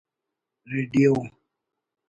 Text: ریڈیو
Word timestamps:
ریڈیو 0.71 1.13